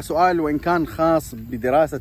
[0.00, 2.00] سؤال وإن كان خاص بدراسة.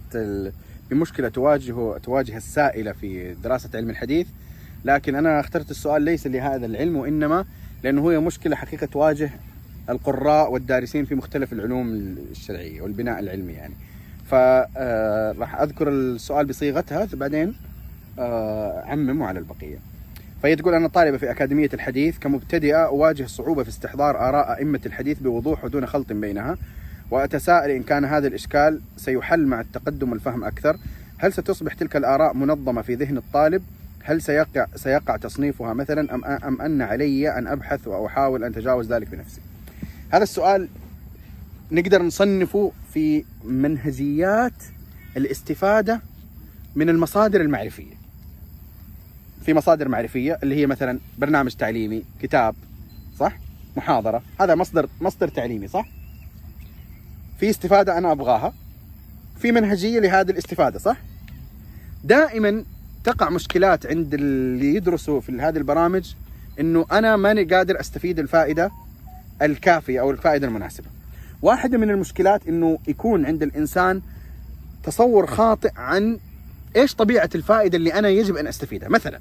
[0.90, 4.28] بمشكلة تواجه تواجه السائلة في دراسة علم الحديث
[4.86, 7.46] لكن أنا اخترت السؤال ليس لهذا العلم وإنما
[7.84, 9.32] لأنه هي مشكلة حقيقة تواجه
[9.90, 11.94] القراء والدارسين في مختلف العلوم
[12.32, 13.74] الشرعية والبناء العلمي يعني
[14.26, 17.54] فراح أذكر السؤال بصيغتها بعدين
[18.20, 19.78] آه، عممه على البقية
[20.44, 25.20] فهي تقول أنا طالبة في أكاديمية الحديث كمبتدئة أواجه صعوبة في استحضار آراء أئمة الحديث
[25.20, 26.58] بوضوح ودون خلط بينها
[27.12, 30.78] وأتساءل إن كان هذا الإشكال سيحل مع التقدم والفهم أكثر.
[31.18, 33.64] هل ستصبح تلك الآراء منظمة في ذهن الطالب؟
[34.04, 38.94] هل سيقع, سيقع تصنيفها مثلا أم, أم أن علي أن أبحث أو أحاول أن أتجاوز
[38.94, 39.42] ذلك بنفسي؟
[40.10, 40.68] هذا السؤال
[41.72, 44.64] نقدر نصنفه في منهجيات
[45.18, 46.02] الاستفادة
[46.76, 47.94] من المصادر المعرفية.
[49.46, 52.56] في مصادر معرفية اللي هي مثلا برنامج تعليمي كتاب
[53.20, 53.38] صح؟
[53.78, 54.22] محاضرة.
[54.40, 56.01] هذا مصدر مصدر تعليمي صح؟
[57.42, 58.54] في استفادة أنا أبغاها
[59.40, 60.98] في منهجية لهذه الاستفادة صح؟
[62.04, 62.64] دائما
[63.04, 66.14] تقع مشكلات عند اللي يدرسوا في هذه البرامج
[66.60, 68.72] إنه أنا ماني قادر أستفيد الفائدة
[69.42, 70.88] الكافية أو الفائدة المناسبة.
[71.42, 74.02] واحدة من المشكلات إنه يكون عند الإنسان
[74.84, 76.20] تصور خاطئ عن
[76.76, 79.20] إيش طبيعة الفائدة اللي أنا يجب أن أستفيدها، مثلا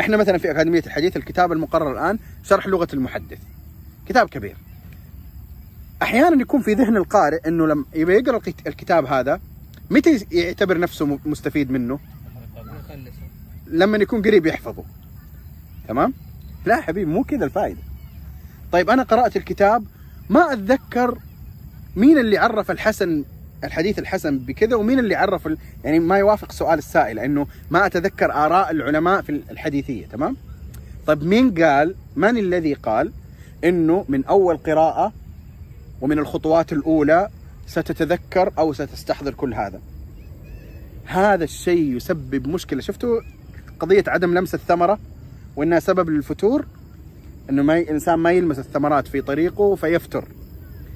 [0.00, 3.38] إحنا مثلا في أكاديمية الحديث الكتاب المقرر الآن شرح لغة المحدث.
[4.08, 4.67] كتاب كبير.
[6.02, 9.40] أحيانا يكون في ذهن القارئ إنه لما يبغى يقرأ الكتاب هذا
[9.90, 11.98] متى يعتبر نفسه مستفيد منه؟
[13.66, 14.84] لما يكون قريب يحفظه
[15.88, 16.14] تمام؟
[16.64, 17.80] لا حبيبي مو كذا الفائدة
[18.72, 19.84] طيب أنا قرأت الكتاب
[20.30, 21.18] ما أتذكر
[21.96, 23.24] مين اللي عرف الحسن
[23.64, 25.58] الحديث الحسن بكذا ومين اللي عرف ال...
[25.84, 30.36] يعني ما يوافق سؤال السائل إنه ما أتذكر آراء العلماء في الحديثية تمام؟
[31.06, 33.12] طيب مين قال من الذي قال
[33.64, 35.12] إنه من أول قراءة
[36.00, 37.28] ومن الخطوات الأولى
[37.66, 39.80] ستتذكر أو ستستحضر كل هذا.
[41.04, 42.80] هذا الشيء يسبب مشكلة.
[42.80, 43.20] شفتوا
[43.80, 44.98] قضية عدم لمس الثمرة
[45.56, 46.64] وإنها سبب للفتور؟
[47.50, 50.24] إنه ما الإنسان ما يلمس الثمرات في طريقه فيفتر.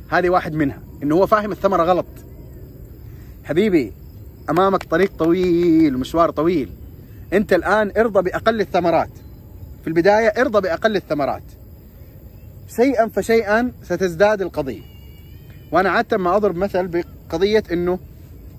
[0.09, 2.07] هذه واحد منها إنه هو فاهم الثمرة غلط.
[3.45, 3.93] حبيبي
[4.51, 6.71] أمامك طريق طويل ومشوار طويل.
[7.33, 9.11] أنت الآن ارضى بأقل الثمرات.
[9.83, 11.43] في البداية ارضى بأقل الثمرات.
[12.77, 14.92] شيئا فشيئا ستزداد القضية.
[15.73, 17.99] وأنا عادة ما أضرب مثل بقضية إنه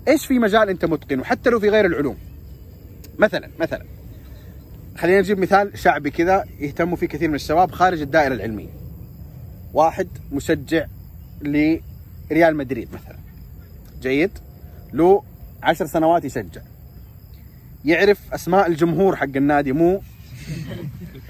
[0.08, 2.16] إيش في مجال أنت متقن وحتى لو في غير العلوم؟
[3.18, 3.84] مثلا مثلا.
[4.96, 8.68] خلينا نجيب مثال شعبي كذا يهتموا فيه كثير من الشباب خارج الدائرة العلمية.
[9.74, 10.86] واحد مشجع
[11.42, 13.16] لريال مدريد مثلا.
[14.02, 14.30] جيد
[14.92, 15.22] له
[15.62, 16.60] عشر سنوات يشجع.
[17.84, 20.00] يعرف أسماء الجمهور حق النادي مو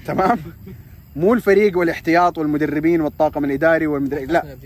[0.05, 0.39] تمام؟
[1.15, 4.57] مو الفريق والاحتياط والمدربين والطاقم الإداري والمدرب لا.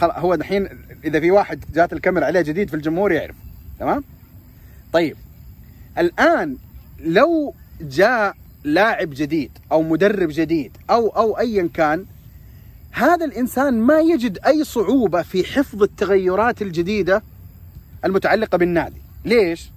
[0.00, 0.68] هو دحين
[1.04, 3.34] إذا في واحد جات الكاميرا عليه جديد في الجمهور يعرف.
[3.80, 4.04] تمام؟
[4.92, 5.16] طيب.
[5.98, 6.56] الآن
[7.00, 8.34] لو جاء
[8.64, 12.04] لاعب جديد أو مدرب جديد أو أو ايا كان
[12.90, 17.22] هذا الإنسان ما يجد أي صعوبة في حفظ التغيرات الجديدة
[18.04, 19.00] المتعلقة بالنادي.
[19.24, 19.70] ليش؟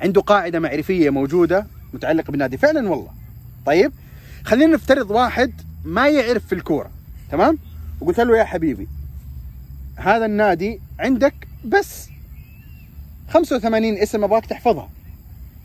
[0.00, 2.56] عنده قاعدة معرفية موجودة متعلقة بالنادي.
[2.56, 3.10] فعلا والله.
[3.66, 3.92] طيب.
[4.44, 5.52] خلينا نفترض واحد
[5.84, 6.90] ما يعرف في الكورة.
[7.30, 7.58] تمام؟
[8.02, 8.88] وقلت له يا حبيبي
[9.96, 12.08] هذا النادي عندك بس
[13.28, 14.90] 85 اسم أبغاك تحفظها.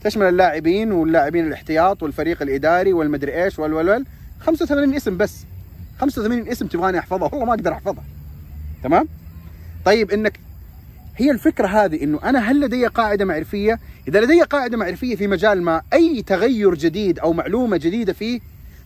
[0.03, 4.05] تشمل اللاعبين واللاعبين الاحتياط والفريق الإداري والمدري إيش والولول
[4.39, 5.45] 85 اسم بس.
[5.99, 7.29] 85 اسم تبغاني أحفظها.
[7.31, 8.03] والله ما أقدر أحفظها.
[8.83, 9.07] تمام؟
[9.85, 10.39] طيب إنك
[11.15, 15.61] هي الفكرة هذه إنه أنا هل لدي قاعدة معرفية؟ إذا لدي قاعدة معرفية في مجال
[15.61, 18.39] ما أي تغير جديد أو معلومة جديدة فيه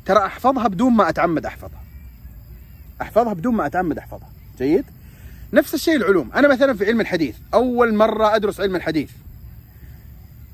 [0.05, 1.80] ترى أحفظها بدون ما أتعمد أحفظها.
[3.01, 4.29] احفظها بدون ما اتعمد احفظها.
[4.57, 4.85] جيد؟
[5.53, 6.31] نفس الشيء العلوم.
[6.35, 9.11] أنا مثلا في علم الحديث أول مرة أدرس علم الحديث.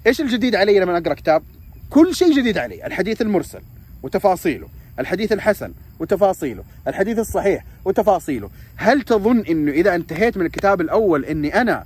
[0.08, 1.44] إيش الجديد علي لما أقرأ كتاب؟
[1.90, 2.86] كل شيء جديد علي.
[2.86, 3.62] الحديث المرسل
[4.04, 4.68] وتفاصيله.
[5.00, 6.64] الحديث الحسن وتفاصيله.
[6.88, 8.50] الحديث الصحيح وتفاصيله.
[8.76, 11.86] هل تظن إنه إذا انتهيت من الكتاب الأول إني أنا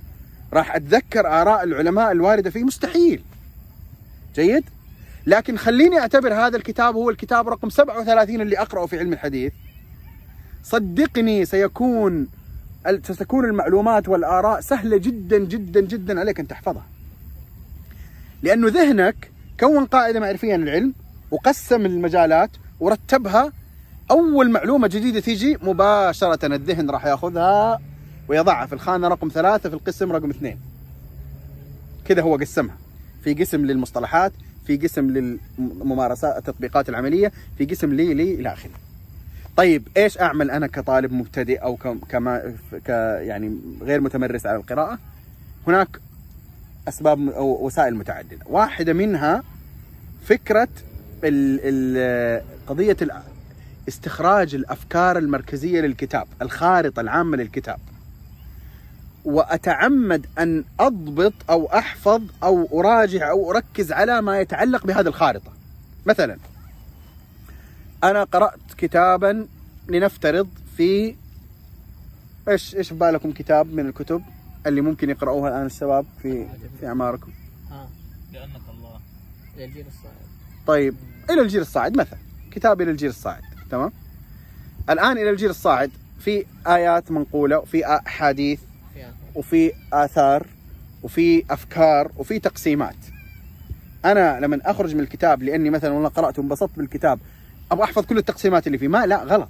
[0.52, 3.22] راح أتذكر آراء العلماء الواردة فيه؟ مستحيل.
[4.34, 4.64] جيد؟
[5.26, 9.52] لكن خليني أعتبر هذا الكتاب هو الكتاب رقم 37 اللي أقرأه في علم الحديث.
[10.62, 12.28] صدقني سيكون
[13.02, 16.86] ستكون المعلومات والآراء سهلة جدا جدا جدا عليك أن تحفظها.
[18.42, 19.30] لأنه ذهنك
[19.60, 20.94] كون قاعدة معرفية عن العلم
[21.30, 22.50] وقسم المجالات
[22.80, 23.52] ورتبها
[24.10, 27.80] أول معلومة جديدة تيجي مباشرة الذهن راح ياخذها
[28.28, 30.58] ويضعها في الخانة رقم ثلاثة في القسم رقم اثنين.
[32.04, 32.76] كذا هو قسمها.
[33.24, 34.32] في قسم للمصطلحات
[34.66, 35.10] في قسم
[35.58, 38.91] للممارسات التطبيقات العملية في قسم لي لي إلى آخره.
[39.56, 41.76] طيب إيش أعمل أنا كطالب مبتدئ أو
[42.08, 42.54] كما
[42.86, 42.88] ك
[43.20, 44.98] يعني غير متمرس على القراءة؟
[45.66, 45.88] هناك
[46.88, 48.44] أسباب أو وسائل متعددة.
[48.46, 49.42] واحدة منها
[50.24, 50.68] فكرة
[51.24, 52.96] ال ال قضية
[53.88, 57.78] استخراج الأفكار المركزية للكتاب الخارطة العامة للكتاب.
[59.24, 65.52] وأتعمد أن أضبط أو أحفظ أو أراجع أو أركز على ما يتعلق بهذه الخارطة.
[66.06, 66.36] مثلا
[68.04, 69.46] أنا قرأت كتابا
[69.88, 71.14] لنفترض في
[72.48, 74.22] إيش إيش في بالكم كتاب من الكتب
[74.66, 76.46] اللي ممكن يقرأوها الآن الشباب في
[76.80, 77.32] في أعماركم؟
[77.70, 77.88] ها
[78.32, 79.00] لأنك الله.
[79.56, 80.14] للجيل الصاعد.
[80.66, 80.94] طيب
[81.30, 82.18] إلى الجيل الصاعد مثلا.
[82.50, 83.92] كتاب إلى الجيل الصاعد تمام؟
[84.90, 88.56] الآن إلى الجيل الصاعد في آيات منقولة وفي آخر
[89.34, 90.46] وفي آثار
[91.02, 92.96] وفي أفكار وفي تقسيمات.
[94.04, 97.18] أنا لما أخرج من الكتاب لأني مثلا والله قرأت وانبسطت بالكتاب
[97.72, 98.88] أبغى أحفظ كل التقسيمات اللي فيه.
[98.88, 99.48] ما لا غلط.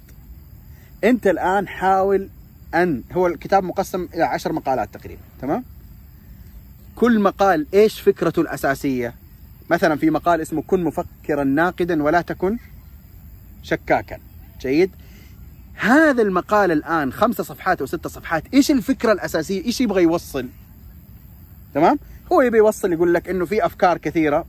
[1.03, 2.29] أنت الآن حاول
[2.75, 5.63] ان هو الكتاب مقسم إلى عشر مقالات تقريبا تمام؟
[6.95, 9.15] كل مقال إيش فكرته الأساسية؟
[9.69, 12.57] مثلا في مقال اسمه كن مفكرا ناقدا ولا تكن
[13.63, 14.17] شكاكا
[14.61, 14.91] جيد؟
[15.73, 20.47] هذا المقال الآن خمسة صفحات أو ستة صفحات إيش الفكرة الأساسية؟ إيش يبغى يوصل؟
[21.73, 21.99] تمام؟
[22.31, 24.45] هو يبي يوصل يقول لك إنه في أفكار كثيرة.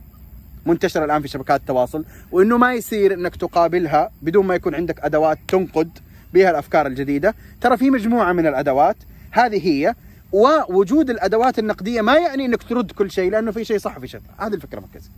[0.65, 5.39] منتشرة الآن في شبكات التواصل وإنه ما يصير إنك تقابلها بدون ما يكون عندك أدوات
[5.47, 5.89] تنقد
[6.33, 7.35] بها الأفكار الجديدة.
[7.61, 8.95] ترى في مجموعة من الأدوات
[9.31, 9.95] هذه هي
[10.31, 14.21] ووجود الأدوات النقدية ما يعني إنك ترد كل شيء لأنه في شيء صح وفي شيء.
[14.37, 15.09] هذه الفكرة المركزيه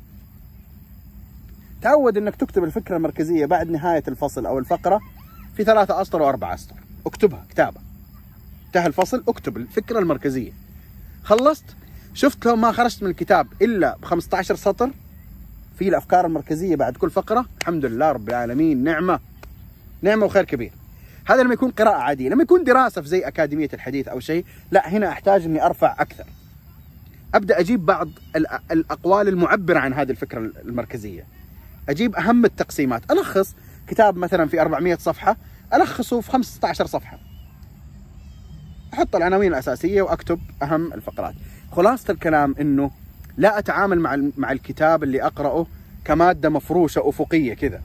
[1.82, 5.00] تعود إنك تكتب الفكرة المركزية بعد نهاية الفصل أو الفقرة
[5.56, 6.76] في ثلاثة أسطر واربع أسطر.
[7.06, 7.80] اكتبها كتابة.
[8.68, 10.52] انتهى الفصل اكتب الفكرة المركزية.
[11.24, 11.66] خلصت؟
[12.14, 14.92] شفت لو ما خرجت من الكتاب إلا ب 15 سطر
[15.78, 17.46] في الأفكار المركزية بعد كل فقرة.
[17.62, 18.84] الحمد لله رب العالمين.
[18.84, 19.20] نعمة.
[20.02, 20.72] نعمة وخير كبير.
[21.28, 22.30] هذا لما يكون قراءة عادية.
[22.30, 26.24] لما يكون دراسة في زي أكاديمية الحديث أو شيء لا هنا أحتاج إني أرفع أكثر.
[27.36, 28.10] أبدأ أجيب بعض
[28.72, 31.26] الأقوال المعبرة عن هذه الفكرة المركزية.
[31.90, 33.12] أجيب أهم التقسيمات.
[33.12, 33.56] ألخص
[33.88, 35.38] كتاب مثلا في 400 صفحة
[35.74, 37.20] ألخصه في 15 صفحة.
[38.94, 41.36] أحط العناوين الأساسية وأكتب أهم الفقرات.
[41.72, 42.92] خلاصة الكلام إنه
[43.38, 45.66] لا أتعامل مع مع الكتاب اللي أقرأه
[46.06, 47.82] كمادة مفروشة أفقية كذا.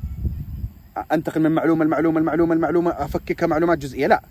[1.12, 4.06] أنتقل من معلومة لمعلومة المعلومه المعلومه افككها معلومات جزئية.
[4.06, 4.22] لا.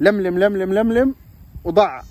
[0.00, 1.14] لملم لملم لملم
[1.64, 2.02] وضع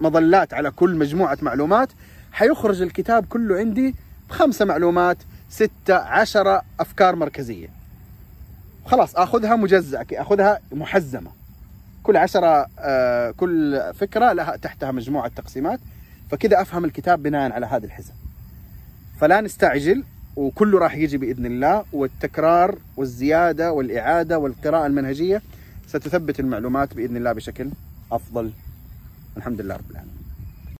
[0.00, 1.88] مظلات على كل مجموعة معلومات.
[2.32, 3.94] حيخرج الكتاب كله عندي
[4.30, 5.16] بخمسة معلومات
[5.50, 7.68] ستة عشرة أفكار مركزية.
[8.86, 11.30] خلاص أخذها مجزأة أخذها محزمة.
[12.02, 15.80] كل عشرة آه، كل فكرة لها تحتها مجموعة تقسيمات.
[16.30, 18.12] فكذا أفهم الكتاب بناء على هذا الحزب
[19.20, 20.04] فلا نستعجل
[20.36, 25.42] وكله راح يجي بإذن الله والتكرار والزيادة والإعادة والقراءة المنهجية
[25.86, 27.70] ستثبت المعلومات بإذن الله بشكل
[28.12, 28.50] أفضل.
[29.36, 30.15] الحمد لله رب العالمين.